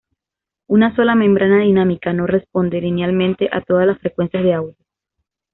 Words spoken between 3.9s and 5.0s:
frecuencias de audio.